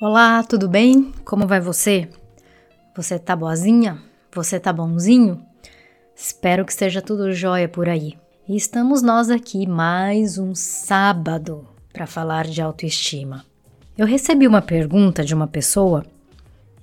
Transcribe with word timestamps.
Olá, 0.00 0.42
tudo 0.42 0.66
bem? 0.66 1.12
Como 1.26 1.46
vai 1.46 1.60
você? 1.60 2.08
Você 2.96 3.18
tá 3.18 3.36
boazinha? 3.36 4.02
Você 4.32 4.58
tá 4.58 4.72
bonzinho? 4.72 5.44
Espero 6.16 6.64
que 6.64 6.72
esteja 6.72 7.02
tudo 7.02 7.34
jóia 7.34 7.68
por 7.68 7.86
aí. 7.86 8.14
E 8.48 8.56
estamos 8.56 9.02
nós 9.02 9.28
aqui 9.28 9.66
mais 9.66 10.38
um 10.38 10.54
sábado 10.54 11.68
para 11.92 12.06
falar 12.06 12.46
de 12.46 12.62
autoestima. 12.62 13.44
Eu 13.94 14.06
recebi 14.06 14.46
uma 14.46 14.62
pergunta 14.62 15.22
de 15.22 15.34
uma 15.34 15.46
pessoa 15.46 16.02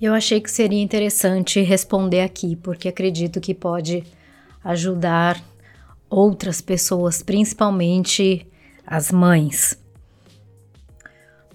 e 0.00 0.04
eu 0.04 0.14
achei 0.14 0.40
que 0.40 0.48
seria 0.48 0.80
interessante 0.80 1.60
responder 1.60 2.20
aqui, 2.20 2.54
porque 2.54 2.86
acredito 2.86 3.40
que 3.40 3.52
pode 3.52 4.04
ajudar 4.62 5.42
outras 6.08 6.60
pessoas, 6.60 7.20
principalmente 7.20 8.46
as 8.86 9.10
mães. 9.10 9.76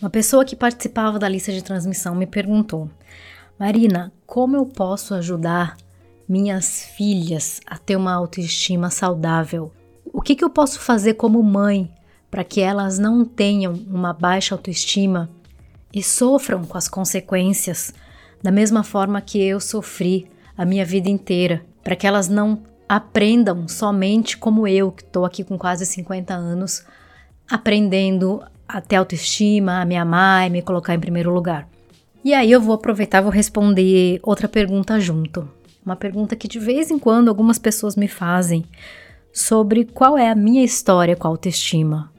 Uma 0.03 0.09
pessoa 0.09 0.43
que 0.43 0.53
participava 0.53 1.17
da 1.17 1.29
lista 1.29 1.49
de 1.53 1.63
transmissão 1.63 2.13
me 2.13 2.27
perguntou: 2.27 2.89
Marina, 3.57 4.11
como 4.25 4.57
eu 4.57 4.65
posso 4.65 5.13
ajudar 5.13 5.77
minhas 6.27 6.83
filhas 6.83 7.61
a 7.65 7.77
ter 7.77 7.95
uma 7.95 8.11
autoestima 8.11 8.89
saudável? 8.89 9.71
O 10.11 10.21
que, 10.21 10.35
que 10.35 10.43
eu 10.43 10.49
posso 10.49 10.81
fazer 10.81 11.13
como 11.13 11.41
mãe 11.41 11.89
para 12.29 12.43
que 12.43 12.59
elas 12.59 12.99
não 12.99 13.23
tenham 13.23 13.71
uma 13.87 14.11
baixa 14.11 14.53
autoestima 14.53 15.29
e 15.93 16.03
sofram 16.03 16.65
com 16.65 16.77
as 16.77 16.89
consequências 16.89 17.93
da 18.43 18.51
mesma 18.51 18.83
forma 18.83 19.21
que 19.21 19.41
eu 19.41 19.57
sofri 19.61 20.27
a 20.57 20.65
minha 20.65 20.83
vida 20.83 21.07
inteira, 21.07 21.63
para 21.81 21.95
que 21.95 22.05
elas 22.05 22.27
não 22.27 22.61
aprendam 22.89 23.69
somente 23.69 24.37
como 24.37 24.67
eu, 24.67 24.91
que 24.91 25.01
estou 25.01 25.23
aqui 25.23 25.45
com 25.45 25.57
quase 25.57 25.85
50 25.85 26.33
anos, 26.33 26.83
aprendendo 27.49 28.43
a 28.67 28.81
ter 28.81 28.95
autoestima, 28.95 29.81
a 29.81 29.85
me 29.85 29.95
amar 29.95 30.47
e 30.47 30.49
me 30.49 30.61
colocar 30.61 30.93
em 30.93 30.99
primeiro 30.99 31.33
lugar. 31.33 31.67
E 32.23 32.33
aí 32.33 32.51
eu 32.51 32.61
vou 32.61 32.75
aproveitar 32.75 33.19
e 33.19 33.21
vou 33.23 33.31
responder 33.31 34.19
outra 34.23 34.47
pergunta 34.47 34.99
junto. 34.99 35.49
Uma 35.85 35.95
pergunta 35.95 36.35
que 36.35 36.47
de 36.47 36.59
vez 36.59 36.89
em 36.89 36.97
quando 36.97 37.27
algumas 37.27 37.59
pessoas 37.59 37.95
me 37.95 38.07
fazem 38.07 38.63
sobre 39.33 39.83
qual 39.83 40.17
é 40.17 40.29
a 40.29 40.35
minha 40.35 40.63
história 40.63 41.15
com 41.15 41.27
a 41.27 41.31
autoestima. 41.31 42.11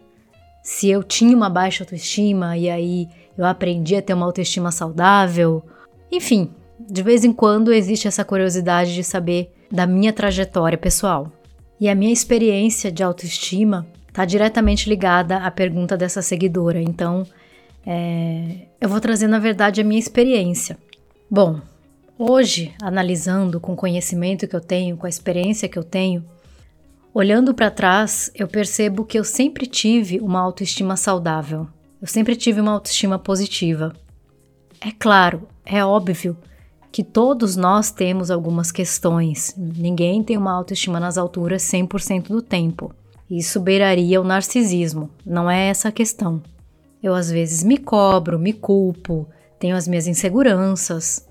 Se 0.63 0.89
eu 0.89 1.03
tinha 1.03 1.37
uma 1.37 1.49
baixa 1.49 1.85
autoestima 1.85 2.57
e 2.57 2.69
aí 2.69 3.09
eu 3.37 3.45
aprendi 3.45 3.97
a 3.97 4.03
ter 4.03 4.15
uma 4.15 4.27
autoestima 4.27 4.71
saudável. 4.71 5.63
Enfim, 6.13 6.51
de 6.79 7.03
vez 7.03 7.25
em 7.25 7.33
quando 7.33 7.73
existe 7.73 8.07
essa 8.07 8.25
curiosidade 8.25 8.95
de 8.95 9.03
saber 9.03 9.53
da 9.71 9.87
minha 9.87 10.13
trajetória 10.13 10.77
pessoal. 10.77 11.33
E 11.81 11.89
a 11.89 11.95
minha 11.95 12.13
experiência 12.13 12.93
de 12.93 13.03
autoestima 13.03 13.87
está 14.15 14.25
diretamente 14.25 14.89
ligada 14.89 15.39
à 15.39 15.51
pergunta 15.51 15.97
dessa 15.97 16.23
seguidora. 16.23 16.81
Então, 16.81 17.27
é, 17.85 18.69
eu 18.81 18.89
vou 18.89 19.01
trazer, 19.01 19.27
na 19.27 19.41
verdade, 19.41 19.81
a 19.81 19.85
minha 19.85 19.99
experiência. 19.99 20.79
Bom, 21.29 21.61
hoje, 22.17 22.73
analisando 22.81 23.59
com 23.59 23.73
o 23.73 23.77
conhecimento 23.77 24.47
que 24.47 24.55
eu 24.55 24.61
tenho, 24.61 24.97
com 24.97 25.07
a 25.07 25.09
experiência 25.09 25.69
que 25.69 25.77
eu 25.77 25.83
tenho, 25.83 26.25
olhando 27.13 27.53
para 27.53 27.73
trás, 27.73 28.31
eu 28.37 28.47
percebo 28.47 29.05
que 29.05 29.19
eu 29.19 29.25
sempre 29.25 29.67
tive 29.67 30.21
uma 30.21 30.39
autoestima 30.39 30.97
saudável. 30.97 31.67
Eu 32.01 32.07
sempre 32.07 32.37
tive 32.37 32.61
uma 32.61 32.71
autoestima 32.71 33.19
positiva. 33.19 33.93
É 34.81 34.93
claro, 34.93 35.49
é 35.67 35.85
óbvio 35.85 36.37
que 36.93 37.03
todos 37.03 37.57
nós 37.57 37.91
temos 37.91 38.31
algumas 38.31 38.71
questões. 38.71 39.53
Ninguém 39.57 40.23
tem 40.23 40.37
uma 40.37 40.53
autoestima 40.53 41.01
nas 41.01 41.19
alturas 41.19 41.63
100% 41.65 42.29
do 42.29 42.41
tempo. 42.41 42.95
Isso 43.31 43.61
beiraria 43.61 44.21
o 44.21 44.25
narcisismo, 44.25 45.11
não 45.25 45.51
é 45.51 45.69
essa 45.69 45.89
a 45.89 45.93
questão. 45.93 46.43
Eu 47.03 47.15
às 47.15 47.31
vezes 47.31 47.63
me 47.63 47.79
cobro, 47.79 48.39
me 48.39 48.53
culpo, 48.53 49.29
tenho 49.59 49.77
as 49.77 49.89
minhas 49.89 50.07
inseguranças, 50.07 51.27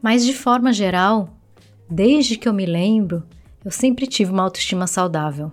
mas 0.00 0.24
de 0.24 0.34
forma 0.34 0.72
geral, 0.72 1.28
desde 1.90 2.36
que 2.36 2.48
eu 2.48 2.52
me 2.52 2.66
lembro, 2.66 3.22
eu 3.64 3.70
sempre 3.70 4.06
tive 4.06 4.30
uma 4.30 4.42
autoestima 4.42 4.86
saudável. 4.86 5.52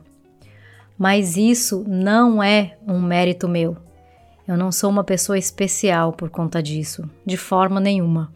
Mas 0.97 1.35
isso 1.37 1.83
não 1.87 2.41
é 2.41 2.77
um 2.87 3.01
mérito 3.01 3.47
meu. 3.47 3.75
Eu 4.47 4.57
não 4.57 4.71
sou 4.71 4.89
uma 4.89 5.03
pessoa 5.03 5.37
especial 5.37 6.13
por 6.13 6.29
conta 6.29 6.61
disso, 6.61 7.09
de 7.25 7.37
forma 7.37 7.79
nenhuma. 7.79 8.31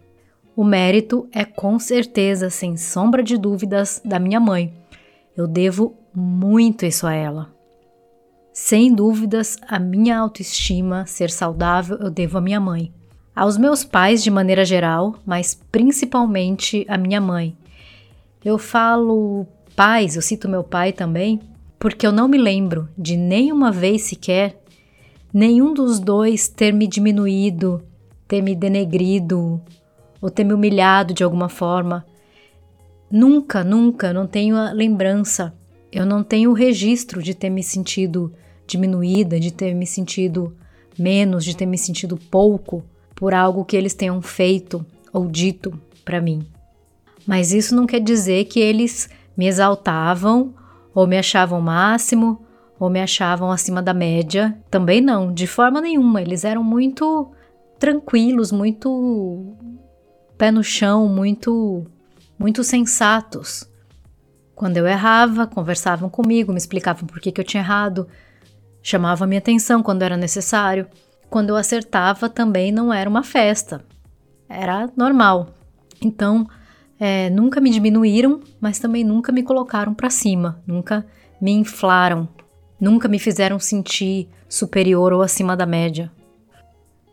O 0.56 0.63
mérito 0.63 1.28
é 1.31 1.46
com 1.46 1.78
certeza, 1.78 2.50
sem 2.50 2.75
sombra 2.78 3.22
de 3.22 3.38
dúvidas, 3.38 4.02
da 4.03 4.18
minha 4.18 4.40
mãe. 4.40 4.74
Eu 5.36 5.47
devo 5.47 5.96
muito 6.13 6.85
isso 6.85 7.06
a 7.06 7.13
ela. 7.13 7.57
Sem 8.53 8.94
dúvidas, 8.94 9.56
a 9.68 9.78
minha 9.78 10.18
autoestima 10.18 11.06
ser 11.06 11.29
saudável 11.29 11.97
eu 11.97 12.09
devo 12.09 12.40
à 12.40 12.41
minha 12.41 12.59
mãe. 12.59 12.91
Aos 13.35 13.56
meus 13.56 13.84
pais 13.84 14.23
de 14.23 14.31
maneira 14.31 14.66
geral, 14.66 15.16
mas 15.23 15.53
principalmente 15.72 16.84
à 16.90 16.97
minha 16.97 17.22
mãe. 17.22 17.56
Eu 18.44 18.57
falo 18.57 19.45
pais, 19.75 20.16
eu 20.16 20.23
cito 20.23 20.50
meu 20.50 20.63
pai 20.63 20.91
também, 20.91 21.40
porque 21.78 22.07
eu 22.07 22.12
não 22.12 22.28
me 22.28 22.38
lembro 22.38 22.89
de 22.97 23.16
nenhuma 23.16 23.72
vez 23.72 24.01
sequer 24.03 24.59
nenhum 25.31 25.72
dos 25.72 26.00
dois 26.00 26.47
ter 26.47 26.74
me 26.74 26.88
diminuído, 26.88 27.84
ter 28.28 28.41
me 28.41 28.56
denegrido 28.56 29.62
ou 30.19 30.31
ter 30.31 30.44
me 30.44 30.53
humilhado 30.53 31.13
de 31.13 31.24
alguma 31.24 31.47
forma. 31.47 32.03
Nunca, 33.12 33.63
nunca, 33.63 34.12
não 34.12 34.25
tenho 34.25 34.57
a 34.57 34.72
lembrança 34.72 35.53
eu 35.92 36.06
não 36.06 36.24
tenho 36.24 36.53
registro 36.53 37.22
de 37.22 37.34
ter 37.34 37.50
me 37.50 37.64
sentido 37.64 38.34
diminuída, 38.66 39.40
de 39.40 39.52
ter 39.52 39.74
me 39.74 39.88
sentido 39.88 40.56
menos, 40.98 41.46
de 41.46 41.56
ter 41.56 41.66
me 41.66 41.78
sentido 41.78 42.18
pouco 42.18 42.84
por 43.16 43.34
algo 43.34 43.66
que 43.66 43.75
eles 43.75 43.94
tenham 43.94 44.22
feito 44.22 44.86
ou 45.14 45.28
dito 45.28 45.80
para 46.03 46.22
mim. 46.22 46.46
Mas 47.25 47.52
isso 47.52 47.75
não 47.75 47.86
quer 47.86 48.00
dizer 48.00 48.46
que 48.46 48.59
eles 48.59 49.09
me 49.36 49.48
exaltavam 49.48 50.53
ou 50.94 51.08
me 51.08 51.18
achavam 51.18 51.62
máximo 51.62 52.42
ou 52.80 52.90
me 52.90 53.02
achavam 53.02 53.52
acima 53.52 53.81
da 53.81 53.94
média. 53.94 54.58
Também 54.69 55.02
não, 55.02 55.34
de 55.34 55.48
forma 55.48 55.81
nenhuma. 55.81 56.22
Eles 56.22 56.44
eram 56.44 56.64
muito 56.64 57.31
tranquilos, 57.80 58.52
muito 58.52 59.56
pé 60.38 60.52
no 60.52 60.64
chão, 60.64 61.08
muito 61.08 61.86
muito 62.38 62.64
sensatos. 62.64 63.68
Quando 64.57 64.78
eu 64.78 64.88
errava, 64.88 65.45
conversavam 65.45 66.09
comigo, 66.09 66.51
me 66.51 66.57
explicavam 66.57 67.06
por 67.06 67.19
que, 67.19 67.31
que 67.31 67.40
eu 67.40 67.45
tinha 67.45 67.62
errado, 67.62 68.07
chamavam 68.81 69.28
minha 69.28 69.38
atenção 69.38 69.84
quando 69.84 70.01
era 70.01 70.18
necessário. 70.18 70.88
Quando 71.29 71.50
eu 71.50 71.56
acertava, 71.56 72.28
também 72.28 72.72
não 72.72 72.91
era 72.91 73.07
uma 73.07 73.22
festa, 73.22 73.85
era 74.50 74.90
normal. 74.97 75.50
Então, 76.01 76.47
é, 77.00 77.29
nunca 77.29 77.62
me 77.62 77.69
diminuíram, 77.69 78.41
mas 78.59 78.79
também 78.79 79.03
nunca 79.03 79.31
me 79.31 79.44
colocaram 79.44 79.94
para 79.94 80.09
cima, 80.09 80.59
nunca 80.66 81.06
me 81.39 81.51
inflaram, 81.51 82.28
nunca 82.81 83.07
me 83.07 83.19
fizeram 83.19 83.59
sentir 83.59 84.28
superior 84.50 85.13
ou 85.13 85.22
acima 85.22 85.56
da 85.56 85.68
média. 85.68 86.12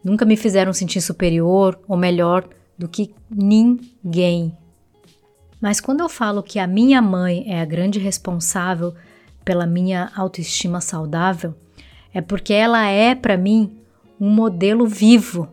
Nunca 0.03 0.25
me 0.25 0.39
fizeram 0.39 0.73
sentir 0.73 1.03
superior 1.03 1.79
ou 1.87 1.99
melhor 1.99 2.49
do 2.79 2.89
que 2.89 3.15
ninguém. 3.31 4.57
Mas 5.65 5.81
quando 5.81 6.01
eu 6.01 6.11
falo 6.11 6.43
que 6.43 6.59
a 6.59 6.67
minha 6.67 7.01
mãe 7.01 7.47
é 7.49 7.59
a 7.59 7.65
grande 7.65 7.99
responsável 7.99 8.95
pela 9.43 9.67
minha 9.67 10.13
autoestima 10.15 10.79
saudável, 10.79 11.55
é 12.13 12.21
porque 12.21 12.53
ela 12.53 12.87
é 12.87 13.15
para 13.15 13.39
mim 13.39 13.75
um 14.21 14.29
modelo 14.29 14.87
vivo, 14.87 15.49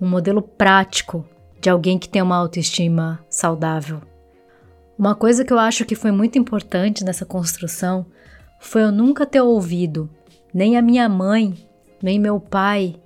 um 0.00 0.08
modelo 0.08 0.42
prático 0.42 1.24
de 1.60 1.70
alguém 1.70 1.96
que 1.96 2.08
tem 2.08 2.20
uma 2.20 2.38
autoestima 2.38 3.24
saudável. 3.30 4.02
Uma 4.98 5.14
coisa 5.14 5.44
que 5.44 5.52
eu 5.52 5.60
acho 5.60 5.84
que 5.84 5.94
foi 5.94 6.10
muito 6.10 6.36
importante 6.36 7.04
nessa 7.04 7.24
construção 7.24 8.04
foi 8.58 8.82
eu 8.82 8.90
nunca 8.90 9.24
ter 9.24 9.42
ouvido 9.42 10.10
nem 10.52 10.76
a 10.76 10.82
minha 10.82 11.08
mãe, 11.08 11.54
nem 12.02 12.18
meu 12.18 12.40
pai 12.40 12.96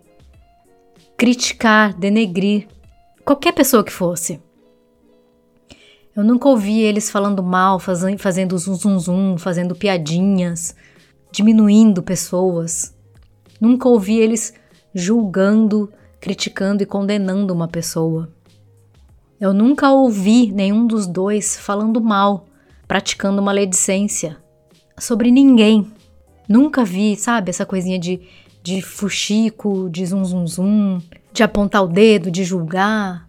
criticar, 1.19 1.93
denegrir 1.93 2.67
qualquer 3.27 3.53
pessoa 3.53 3.85
que 3.85 3.93
fosse. 3.93 4.46
Eu 6.17 6.25
nunca 6.25 6.49
ouvi 6.49 6.81
eles 6.81 7.11
falando 7.11 7.43
mal, 7.43 7.79
fazendo 7.79 8.57
zum 8.57 8.75
zum 8.75 8.99
zum, 8.99 9.37
fazendo 9.37 9.75
piadinhas, 9.75 10.75
diminuindo 11.31 12.03
pessoas. 12.03 12.97
Nunca 13.61 13.87
ouvi 13.87 14.17
eles 14.17 14.55
julgando, 14.95 15.93
criticando 16.19 16.83
e 16.83 16.87
condenando 16.87 17.53
uma 17.53 17.69
pessoa. 17.69 18.31
Eu 19.39 19.53
nunca 19.53 19.91
ouvi 19.91 20.51
nenhum 20.51 20.87
dos 20.87 21.07
dois 21.07 21.55
falando 21.55 22.01
mal, 22.01 22.47
praticando 22.89 23.43
maledicência 23.43 24.39
sobre 24.99 25.31
ninguém. 25.31 25.93
Nunca 26.49 26.83
vi, 26.83 27.15
sabe, 27.15 27.51
essa 27.51 27.67
coisinha 27.67 27.99
de, 27.99 28.23
de 28.63 28.81
fuxico, 28.81 29.91
de 29.91 30.07
zum 30.07 30.25
zum 30.25 30.47
zum, 30.47 30.99
de 31.31 31.43
apontar 31.43 31.85
o 31.85 31.89
dedo, 31.89 32.31
de 32.31 32.43
julgar. 32.43 33.29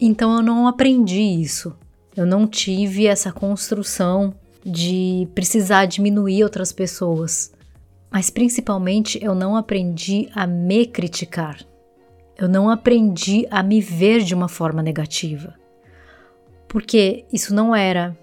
Então 0.00 0.36
eu 0.36 0.42
não 0.42 0.68
aprendi 0.68 1.20
isso. 1.20 1.74
Eu 2.20 2.26
não 2.26 2.46
tive 2.46 3.06
essa 3.06 3.32
construção 3.32 4.34
de 4.62 5.26
precisar 5.34 5.86
diminuir 5.86 6.44
outras 6.44 6.70
pessoas. 6.70 7.50
Mas 8.10 8.28
principalmente 8.28 9.18
eu 9.24 9.34
não 9.34 9.56
aprendi 9.56 10.28
a 10.34 10.46
me 10.46 10.84
criticar. 10.84 11.64
Eu 12.36 12.46
não 12.46 12.68
aprendi 12.68 13.46
a 13.50 13.62
me 13.62 13.80
ver 13.80 14.22
de 14.22 14.34
uma 14.34 14.48
forma 14.48 14.82
negativa. 14.82 15.54
Porque 16.68 17.24
isso 17.32 17.54
não 17.54 17.74
era, 17.74 18.14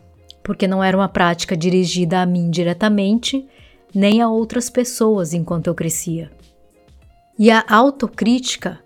porque 0.44 0.68
não 0.68 0.84
era 0.84 0.96
uma 0.96 1.10
prática 1.10 1.58
dirigida 1.58 2.22
a 2.22 2.26
mim 2.28 2.52
diretamente, 2.52 3.48
nem 3.96 4.22
a 4.22 4.30
outras 4.30 4.70
pessoas 4.70 5.34
enquanto 5.34 5.66
eu 5.66 5.74
crescia. 5.74 6.32
E 7.40 7.50
a 7.50 7.66
autocrítica, 7.68 8.78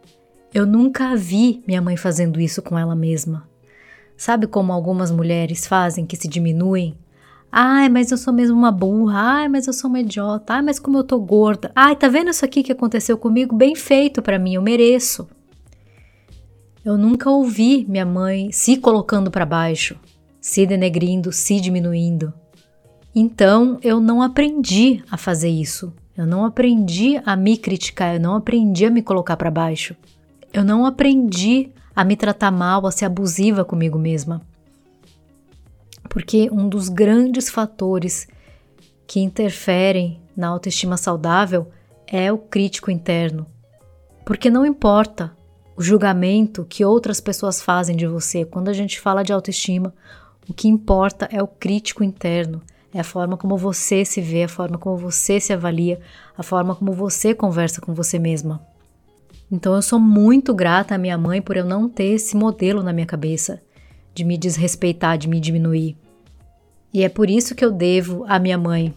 eu 0.53 0.65
nunca 0.65 1.17
vi 1.17 1.61
minha 1.67 1.81
mãe 1.81 1.97
fazendo 1.97 2.39
isso 2.39 2.61
com 2.61 2.79
ela 2.79 2.95
mesma. 2.95 3.50
Sabe 4.15 4.47
como 4.47 4.71
algumas 4.71 5.11
mulheres 5.11 5.65
fazem 5.67 6.05
que 6.05 6.15
se 6.15 6.27
diminuem 6.27 6.97
Ai, 7.51 7.89
mas 7.89 8.09
eu 8.11 8.17
sou 8.17 8.31
mesmo 8.31 8.57
uma 8.57 8.71
burra. 8.71 9.19
Ai, 9.19 9.49
mas 9.49 9.67
eu 9.67 9.73
sou 9.73 9.89
uma 9.89 9.99
idiota. 9.99 10.53
Ai, 10.53 10.61
mas 10.61 10.79
como 10.79 10.97
eu 10.97 11.03
tô 11.03 11.19
gorda. 11.19 11.69
Ai, 11.75 11.95
tá 11.95 12.07
vendo 12.07 12.29
isso 12.29 12.45
aqui 12.45 12.63
que 12.63 12.71
aconteceu 12.71 13.17
comigo? 13.17 13.53
Bem 13.53 13.75
feito 13.75 14.21
para 14.21 14.39
mim, 14.39 14.53
eu 14.53 14.61
mereço. 14.61 15.27
Eu 16.83 16.97
nunca 16.97 17.29
ouvi 17.29 17.85
minha 17.89 18.05
mãe 18.05 18.51
se 18.51 18.77
colocando 18.77 19.29
para 19.29 19.45
baixo, 19.45 19.99
se 20.39 20.65
denegrindo, 20.65 21.31
se 21.33 21.59
diminuindo. 21.59 22.33
Então, 23.13 23.77
eu 23.83 23.99
não 23.99 24.21
aprendi 24.21 25.03
a 25.11 25.17
fazer 25.17 25.49
isso. 25.49 25.93
Eu 26.17 26.25
não 26.25 26.45
aprendi 26.45 27.21
a 27.25 27.35
me 27.35 27.57
criticar, 27.57 28.15
eu 28.15 28.19
não 28.19 28.35
aprendi 28.35 28.85
a 28.85 28.89
me 28.89 29.01
colocar 29.01 29.35
para 29.35 29.51
baixo. 29.51 29.95
Eu 30.53 30.63
não 30.63 30.85
aprendi 30.85 31.69
a 31.95 32.03
me 32.03 32.15
tratar 32.15 32.51
mal, 32.51 32.85
a 32.85 32.91
ser 32.91 33.05
abusiva 33.05 33.65
comigo 33.65 33.97
mesma 33.97 34.41
porque 36.11 36.49
um 36.51 36.67
dos 36.67 36.89
grandes 36.89 37.49
fatores 37.49 38.27
que 39.07 39.21
interferem 39.21 40.19
na 40.35 40.49
autoestima 40.49 40.97
saudável 40.97 41.71
é 42.05 42.29
o 42.33 42.37
crítico 42.37 42.91
interno. 42.91 43.47
Porque 44.25 44.49
não 44.49 44.65
importa 44.65 45.31
o 45.73 45.81
julgamento 45.81 46.65
que 46.65 46.83
outras 46.83 47.21
pessoas 47.21 47.61
fazem 47.61 47.95
de 47.95 48.05
você, 48.05 48.43
quando 48.43 48.67
a 48.67 48.73
gente 48.73 48.99
fala 48.99 49.23
de 49.23 49.31
autoestima, 49.31 49.93
o 50.49 50.53
que 50.53 50.67
importa 50.67 51.29
é 51.31 51.41
o 51.41 51.47
crítico 51.47 52.03
interno, 52.03 52.61
é 52.93 52.99
a 52.99 53.05
forma 53.05 53.37
como 53.37 53.55
você 53.55 54.03
se 54.03 54.19
vê, 54.19 54.43
a 54.43 54.49
forma 54.49 54.77
como 54.77 54.97
você 54.97 55.39
se 55.39 55.53
avalia, 55.53 56.01
a 56.37 56.43
forma 56.43 56.75
como 56.75 56.91
você 56.91 57.33
conversa 57.33 57.79
com 57.79 57.93
você 57.93 58.19
mesma. 58.19 58.61
Então 59.51 59.75
eu 59.75 59.81
sou 59.81 59.99
muito 59.99 60.53
grata 60.53 60.95
à 60.95 60.97
minha 60.97 61.17
mãe 61.17 61.41
por 61.41 61.57
eu 61.57 61.65
não 61.65 61.89
ter 61.89 62.13
esse 62.13 62.37
modelo 62.37 62.81
na 62.81 62.93
minha 62.93 63.05
cabeça 63.05 63.61
de 64.13 64.23
me 64.23 64.37
desrespeitar, 64.37 65.17
de 65.17 65.27
me 65.27 65.39
diminuir. 65.39 65.97
E 66.93 67.03
é 67.03 67.09
por 67.09 67.29
isso 67.29 67.53
que 67.53 67.63
eu 67.63 67.71
devo 67.71 68.25
à 68.27 68.39
minha 68.39 68.57
mãe. 68.57 68.93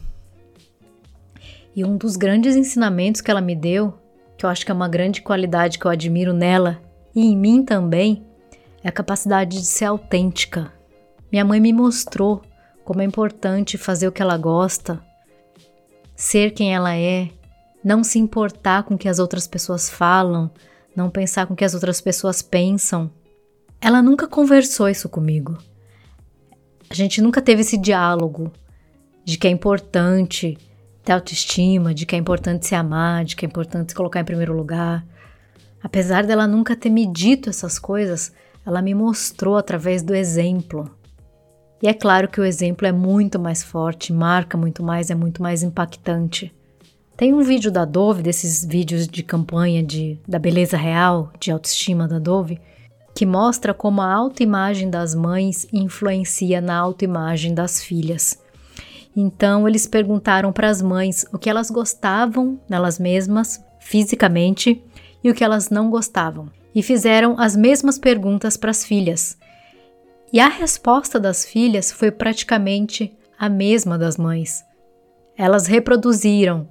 E 1.74 1.84
um 1.84 1.96
dos 1.96 2.16
grandes 2.16 2.54
ensinamentos 2.54 3.20
que 3.20 3.30
ela 3.30 3.40
me 3.40 3.56
deu, 3.56 3.94
que 4.36 4.46
eu 4.46 4.50
acho 4.50 4.64
que 4.64 4.70
é 4.70 4.74
uma 4.74 4.88
grande 4.88 5.22
qualidade 5.22 5.78
que 5.78 5.86
eu 5.86 5.90
admiro 5.90 6.32
nela 6.32 6.80
e 7.14 7.26
em 7.26 7.36
mim 7.36 7.64
também, 7.64 8.24
é 8.82 8.88
a 8.88 8.92
capacidade 8.92 9.58
de 9.58 9.64
ser 9.64 9.86
autêntica. 9.86 10.72
Minha 11.32 11.44
mãe 11.44 11.58
me 11.58 11.72
mostrou 11.72 12.42
como 12.84 13.00
é 13.00 13.04
importante 13.04 13.78
fazer 13.78 14.06
o 14.06 14.12
que 14.12 14.22
ela 14.22 14.36
gosta, 14.36 15.02
ser 16.14 16.52
quem 16.52 16.74
ela 16.74 16.94
é, 16.94 17.30
não 17.84 18.02
se 18.02 18.18
importar 18.18 18.84
com 18.84 18.94
o 18.94 18.98
que 18.98 19.08
as 19.08 19.18
outras 19.18 19.46
pessoas 19.46 19.90
falam, 19.90 20.50
não 20.96 21.10
pensar 21.10 21.46
com 21.46 21.52
o 21.52 21.56
que 21.56 21.64
as 21.64 21.74
outras 21.74 22.00
pessoas 22.00 22.40
pensam. 22.40 23.10
Ela 23.80 24.00
nunca 24.00 24.26
conversou 24.26 24.88
isso 24.88 25.08
comigo. 25.08 25.58
A 26.88 26.94
gente 26.94 27.20
nunca 27.20 27.42
teve 27.42 27.60
esse 27.60 27.76
diálogo 27.76 28.50
de 29.24 29.36
que 29.36 29.46
é 29.46 29.50
importante 29.50 30.56
ter 31.02 31.12
autoestima, 31.12 31.92
de 31.92 32.06
que 32.06 32.14
é 32.14 32.18
importante 32.18 32.66
se 32.66 32.74
amar, 32.74 33.24
de 33.24 33.36
que 33.36 33.44
é 33.44 33.48
importante 33.48 33.90
se 33.90 33.94
colocar 33.94 34.20
em 34.20 34.24
primeiro 34.24 34.56
lugar. 34.56 35.04
Apesar 35.82 36.24
dela 36.24 36.46
nunca 36.46 36.74
ter 36.74 36.88
me 36.88 37.06
dito 37.06 37.50
essas 37.50 37.78
coisas, 37.78 38.32
ela 38.64 38.80
me 38.80 38.94
mostrou 38.94 39.56
através 39.56 40.02
do 40.02 40.14
exemplo. 40.14 40.90
E 41.82 41.88
é 41.88 41.92
claro 41.92 42.28
que 42.28 42.40
o 42.40 42.44
exemplo 42.44 42.86
é 42.86 42.92
muito 42.92 43.38
mais 43.38 43.62
forte, 43.62 44.10
marca 44.10 44.56
muito 44.56 44.82
mais, 44.82 45.10
é 45.10 45.14
muito 45.14 45.42
mais 45.42 45.62
impactante. 45.62 46.54
Tem 47.16 47.32
um 47.32 47.42
vídeo 47.42 47.70
da 47.70 47.84
Dove, 47.84 48.22
desses 48.22 48.64
vídeos 48.64 49.06
de 49.06 49.22
campanha 49.22 49.84
de, 49.84 50.18
da 50.26 50.36
beleza 50.36 50.76
real, 50.76 51.32
de 51.38 51.52
autoestima 51.52 52.08
da 52.08 52.18
Dove, 52.18 52.60
que 53.14 53.24
mostra 53.24 53.72
como 53.72 54.00
a 54.00 54.12
autoimagem 54.12 54.90
das 54.90 55.14
mães 55.14 55.64
influencia 55.72 56.60
na 56.60 56.76
autoimagem 56.76 57.54
das 57.54 57.80
filhas. 57.80 58.42
Então, 59.16 59.68
eles 59.68 59.86
perguntaram 59.86 60.52
para 60.52 60.68
as 60.68 60.82
mães 60.82 61.24
o 61.32 61.38
que 61.38 61.48
elas 61.48 61.70
gostavam 61.70 62.58
nelas 62.68 62.98
mesmas, 62.98 63.64
fisicamente, 63.78 64.82
e 65.22 65.30
o 65.30 65.34
que 65.34 65.44
elas 65.44 65.70
não 65.70 65.90
gostavam, 65.90 66.50
e 66.74 66.82
fizeram 66.82 67.38
as 67.38 67.54
mesmas 67.54 67.96
perguntas 67.96 68.56
para 68.56 68.72
as 68.72 68.84
filhas. 68.84 69.38
E 70.32 70.40
a 70.40 70.48
resposta 70.48 71.20
das 71.20 71.44
filhas 71.44 71.92
foi 71.92 72.10
praticamente 72.10 73.16
a 73.38 73.48
mesma 73.48 73.96
das 73.96 74.16
mães. 74.16 74.64
Elas 75.36 75.68
reproduziram 75.68 76.68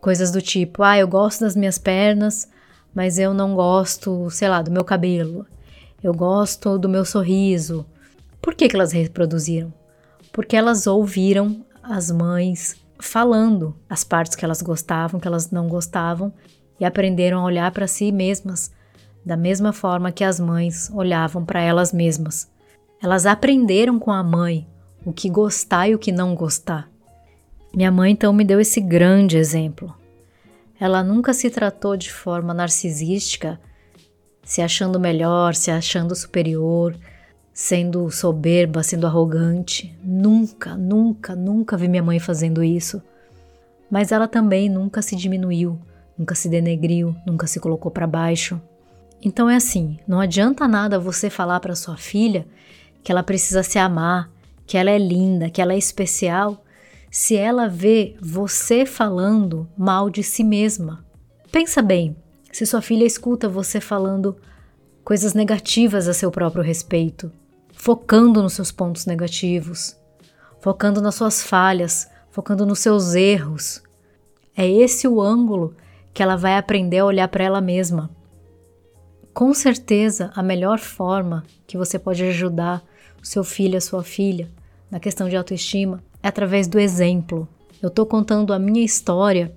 coisas 0.00 0.30
do 0.30 0.40
tipo: 0.40 0.82
ah, 0.82 0.98
eu 0.98 1.06
gosto 1.06 1.40
das 1.40 1.54
minhas 1.54 1.78
pernas, 1.78 2.48
mas 2.94 3.18
eu 3.18 3.32
não 3.32 3.54
gosto, 3.54 4.28
sei 4.30 4.48
lá, 4.48 4.62
do 4.62 4.70
meu 4.70 4.84
cabelo. 4.84 5.46
Eu 6.02 6.14
gosto 6.14 6.78
do 6.78 6.88
meu 6.88 7.04
sorriso. 7.04 7.84
Por 8.40 8.54
que, 8.54 8.68
que 8.68 8.76
elas 8.76 8.92
reproduziram? 8.92 9.72
Porque 10.32 10.56
elas 10.56 10.86
ouviram 10.86 11.64
as 11.82 12.10
mães 12.10 12.76
falando 12.98 13.74
as 13.88 14.04
partes 14.04 14.36
que 14.36 14.44
elas 14.44 14.62
gostavam, 14.62 15.20
que 15.20 15.28
elas 15.28 15.50
não 15.50 15.68
gostavam 15.68 16.32
e 16.78 16.84
aprenderam 16.84 17.40
a 17.40 17.44
olhar 17.44 17.70
para 17.70 17.86
si 17.86 18.10
mesmas 18.10 18.70
da 19.24 19.36
mesma 19.36 19.72
forma 19.72 20.12
que 20.12 20.24
as 20.24 20.40
mães 20.40 20.90
olhavam 20.92 21.44
para 21.44 21.60
elas 21.60 21.92
mesmas. 21.92 22.50
Elas 23.02 23.26
aprenderam 23.26 23.98
com 23.98 24.10
a 24.10 24.22
mãe 24.22 24.66
o 25.04 25.12
que 25.12 25.28
gostar 25.28 25.88
e 25.88 25.94
o 25.94 25.98
que 25.98 26.12
não 26.12 26.34
gostar. 26.34 26.89
Minha 27.74 27.90
mãe 27.90 28.12
então 28.12 28.32
me 28.32 28.44
deu 28.44 28.60
esse 28.60 28.80
grande 28.80 29.36
exemplo. 29.36 29.94
Ela 30.78 31.04
nunca 31.04 31.32
se 31.32 31.50
tratou 31.50 31.96
de 31.96 32.12
forma 32.12 32.52
narcisística 32.52 33.60
se 34.42 34.60
achando 34.60 34.98
melhor, 34.98 35.54
se 35.54 35.70
achando 35.70 36.14
superior, 36.16 36.96
sendo 37.52 38.10
soberba, 38.10 38.82
sendo 38.82 39.06
arrogante. 39.06 39.96
Nunca, 40.02 40.76
nunca, 40.76 41.36
nunca 41.36 41.76
vi 41.76 41.86
minha 41.86 42.02
mãe 42.02 42.18
fazendo 42.18 42.64
isso. 42.64 43.00
Mas 43.88 44.10
ela 44.10 44.26
também 44.26 44.68
nunca 44.68 45.02
se 45.02 45.14
diminuiu, 45.14 45.78
nunca 46.18 46.34
se 46.34 46.48
denegriu, 46.48 47.14
nunca 47.24 47.46
se 47.46 47.60
colocou 47.60 47.92
para 47.92 48.06
baixo. 48.06 48.60
Então 49.22 49.48
é 49.48 49.56
assim, 49.56 49.98
não 50.08 50.18
adianta 50.18 50.66
nada 50.66 50.98
você 50.98 51.28
falar 51.28 51.60
para 51.60 51.76
sua 51.76 51.96
filha 51.96 52.46
que 53.04 53.12
ela 53.12 53.22
precisa 53.22 53.62
se 53.62 53.78
amar, 53.78 54.30
que 54.66 54.76
ela 54.76 54.90
é 54.90 54.98
linda, 54.98 55.50
que 55.50 55.60
ela 55.60 55.74
é 55.74 55.78
especial, 55.78 56.64
se 57.10 57.36
ela 57.36 57.68
vê 57.68 58.16
você 58.20 58.86
falando 58.86 59.68
mal 59.76 60.08
de 60.08 60.22
si 60.22 60.44
mesma. 60.44 61.04
Pensa 61.50 61.82
bem, 61.82 62.16
se 62.52 62.64
sua 62.64 62.80
filha 62.80 63.04
escuta 63.04 63.48
você 63.48 63.80
falando 63.80 64.36
coisas 65.02 65.34
negativas 65.34 66.06
a 66.06 66.14
seu 66.14 66.30
próprio 66.30 66.62
respeito, 66.62 67.32
focando 67.72 68.40
nos 68.40 68.52
seus 68.52 68.70
pontos 68.70 69.06
negativos, 69.06 69.96
focando 70.60 71.02
nas 71.02 71.16
suas 71.16 71.42
falhas, 71.42 72.08
focando 72.30 72.64
nos 72.64 72.78
seus 72.78 73.14
erros, 73.14 73.82
é 74.56 74.68
esse 74.68 75.08
o 75.08 75.20
ângulo 75.20 75.74
que 76.14 76.22
ela 76.22 76.36
vai 76.36 76.56
aprender 76.56 76.98
a 76.98 77.04
olhar 77.04 77.28
para 77.28 77.42
ela 77.44 77.60
mesma. 77.60 78.10
Com 79.34 79.52
certeza, 79.54 80.30
a 80.34 80.42
melhor 80.42 80.78
forma 80.78 81.44
que 81.66 81.76
você 81.76 81.98
pode 81.98 82.22
ajudar 82.22 82.84
o 83.20 83.26
seu 83.26 83.42
filho, 83.42 83.78
a 83.78 83.80
sua 83.80 84.02
filha, 84.04 84.48
na 84.90 85.00
questão 85.00 85.28
de 85.28 85.36
autoestima, 85.36 86.02
é 86.22 86.28
através 86.28 86.66
do 86.66 86.78
exemplo. 86.78 87.48
Eu 87.82 87.88
estou 87.88 88.06
contando 88.06 88.52
a 88.52 88.58
minha 88.58 88.84
história 88.84 89.52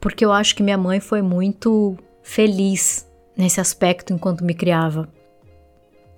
porque 0.00 0.24
eu 0.24 0.32
acho 0.32 0.54
que 0.56 0.62
minha 0.62 0.78
mãe 0.78 0.98
foi 0.98 1.20
muito 1.20 1.96
feliz 2.22 3.06
nesse 3.36 3.60
aspecto 3.60 4.12
enquanto 4.12 4.44
me 4.44 4.54
criava. 4.54 5.08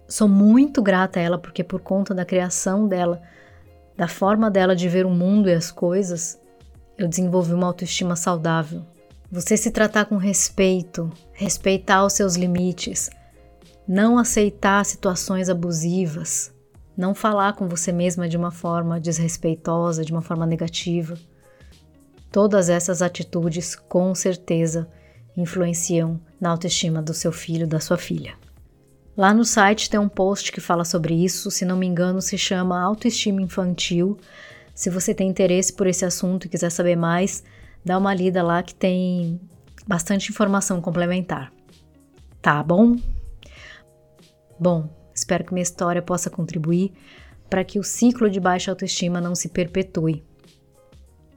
Sou 0.08 0.28
muito 0.28 0.82
grata 0.82 1.18
a 1.18 1.22
ela 1.22 1.38
porque, 1.38 1.64
por 1.64 1.80
conta 1.80 2.14
da 2.14 2.24
criação 2.24 2.86
dela, 2.86 3.22
da 3.96 4.06
forma 4.06 4.50
dela 4.50 4.76
de 4.76 4.88
ver 4.88 5.06
o 5.06 5.10
mundo 5.10 5.48
e 5.48 5.54
as 5.54 5.70
coisas, 5.70 6.40
eu 6.98 7.08
desenvolvi 7.08 7.54
uma 7.54 7.66
autoestima 7.66 8.14
saudável. 8.14 8.82
Você 9.30 9.56
se 9.56 9.70
tratar 9.70 10.04
com 10.04 10.16
respeito, 10.16 11.10
respeitar 11.32 12.04
os 12.04 12.12
seus 12.12 12.36
limites, 12.36 13.08
não 13.88 14.18
aceitar 14.18 14.84
situações 14.84 15.48
abusivas, 15.48 16.51
não 16.96 17.14
falar 17.14 17.54
com 17.54 17.68
você 17.68 17.92
mesma 17.92 18.28
de 18.28 18.36
uma 18.36 18.50
forma 18.50 19.00
desrespeitosa, 19.00 20.04
de 20.04 20.12
uma 20.12 20.22
forma 20.22 20.46
negativa. 20.46 21.14
Todas 22.30 22.68
essas 22.68 23.02
atitudes, 23.02 23.74
com 23.74 24.14
certeza, 24.14 24.88
influenciam 25.36 26.20
na 26.40 26.50
autoestima 26.50 27.02
do 27.02 27.14
seu 27.14 27.32
filho, 27.32 27.66
da 27.66 27.80
sua 27.80 27.96
filha. 27.96 28.34
Lá 29.16 29.34
no 29.34 29.44
site 29.44 29.90
tem 29.90 30.00
um 30.00 30.08
post 30.08 30.50
que 30.50 30.60
fala 30.60 30.84
sobre 30.84 31.14
isso, 31.14 31.50
se 31.50 31.64
não 31.64 31.76
me 31.76 31.86
engano, 31.86 32.22
se 32.22 32.38
chama 32.38 32.80
Autoestima 32.80 33.42
Infantil. 33.42 34.16
Se 34.74 34.88
você 34.88 35.14
tem 35.14 35.28
interesse 35.28 35.72
por 35.72 35.86
esse 35.86 36.04
assunto 36.04 36.46
e 36.46 36.48
quiser 36.48 36.70
saber 36.70 36.96
mais, 36.96 37.44
dá 37.84 37.98
uma 37.98 38.14
lida 38.14 38.42
lá 38.42 38.62
que 38.62 38.74
tem 38.74 39.38
bastante 39.86 40.30
informação 40.30 40.80
complementar. 40.80 41.52
Tá 42.40 42.62
bom? 42.62 42.96
Bom, 44.58 44.88
espero 45.22 45.44
que 45.44 45.54
minha 45.54 45.62
história 45.62 46.02
possa 46.02 46.28
contribuir 46.28 46.92
para 47.48 47.64
que 47.64 47.78
o 47.78 47.84
ciclo 47.84 48.28
de 48.28 48.40
baixa 48.40 48.70
autoestima 48.70 49.20
não 49.20 49.34
se 49.34 49.48
perpetue. 49.48 50.24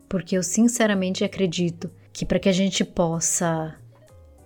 Porque 0.09 0.37
eu 0.37 0.43
sinceramente 0.43 1.23
acredito 1.23 1.91
que 2.11 2.25
para 2.25 2.39
que 2.39 2.49
a 2.49 2.53
gente 2.53 2.83
possa 2.83 3.75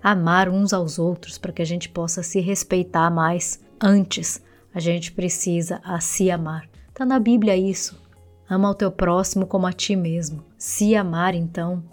amar 0.02 0.50
uns 0.50 0.74
aos 0.74 0.98
outros, 0.98 1.38
para 1.38 1.52
que 1.52 1.62
a 1.62 1.66
gente 1.66 1.90
possa 1.90 2.24
se 2.24 2.40
respeitar 2.40 3.10
mais 3.10 3.60
antes, 3.82 4.42
a 4.74 4.80
gente 4.80 5.12
precisa 5.12 5.80
a 5.84 6.00
se 6.00 6.32
amar. 6.32 6.68
Tá 6.94 7.06
na 7.06 7.20
Bíblia 7.20 7.56
isso. 7.56 8.02
Ama 8.50 8.72
o 8.72 8.76
teu 8.76 8.92
próximo 8.92 9.46
como 9.46 9.68
a 9.68 9.74
ti 9.74 9.96
mesmo. 9.96 10.44
Se 10.58 10.96
amar, 10.96 11.36
então, 11.36 11.84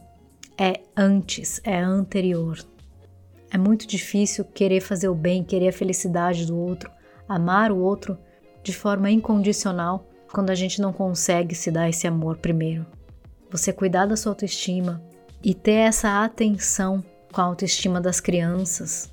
é 0.59 0.81
antes, 0.97 1.61
é 1.63 1.79
anterior. 1.79 2.59
É 3.51 3.59
muito 3.59 3.87
difícil 3.87 4.45
querer 4.45 4.81
fazer 4.81 5.09
o 5.09 5.15
bem, 5.15 5.45
querer 5.45 5.69
a 5.69 5.73
felicidade 5.73 6.47
do 6.47 6.57
outro, 6.57 6.91
amar 7.29 7.73
o 7.73 7.79
outro 7.79 8.19
de 8.63 8.73
forma 8.73 9.11
incondicional 9.11 10.07
quando 10.33 10.51
a 10.51 10.55
gente 10.55 10.81
não 10.81 10.93
consegue 10.93 11.55
se 11.55 11.71
dar 11.71 11.89
esse 11.89 12.07
amor 12.07 12.37
primeiro. 12.37 12.85
Você 13.51 13.73
cuidar 13.73 14.07
da 14.07 14.17
sua 14.17 14.33
autoestima 14.33 15.03
e 15.43 15.55
ter 15.55 15.73
essa 15.73 16.25
atenção 16.25 17.03
com 17.33 17.41
a 17.41 17.45
autoestima 17.45 18.01
das 18.01 18.21
crianças, 18.21 19.11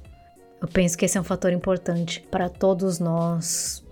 eu 0.61 0.67
penso 0.67 0.97
que 0.97 1.05
esse 1.05 1.17
é 1.17 1.21
um 1.21 1.25
fator 1.25 1.51
importante 1.51 2.25
para 2.31 2.49
todos 2.49 2.99
nós 2.99 3.85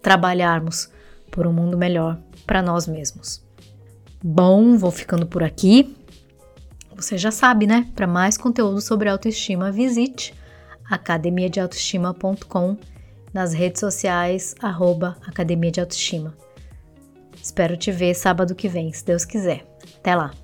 trabalharmos 0.00 0.90
por 1.30 1.46
um 1.46 1.52
mundo 1.52 1.76
melhor 1.76 2.18
para 2.46 2.62
nós 2.62 2.86
mesmos. 2.86 3.42
Bom, 4.22 4.76
vou 4.76 4.90
ficando 4.90 5.26
por 5.26 5.42
aqui. 5.42 5.96
Você 6.94 7.18
já 7.18 7.30
sabe, 7.30 7.66
né? 7.66 7.90
Para 7.96 8.06
mais 8.06 8.38
conteúdo 8.38 8.80
sobre 8.80 9.08
autoestima, 9.08 9.72
visite 9.72 10.32
academiadeautoestima.com 10.88 12.76
nas 13.34 13.52
redes 13.52 13.80
sociais, 13.80 14.54
arroba 14.60 15.16
Academia 15.26 15.72
de 15.72 15.80
Autoestima. 15.80 16.34
Espero 17.42 17.76
te 17.76 17.90
ver 17.90 18.14
sábado 18.14 18.54
que 18.54 18.68
vem, 18.68 18.92
se 18.92 19.04
Deus 19.04 19.24
quiser. 19.24 19.66
Até 19.98 20.14
lá! 20.14 20.43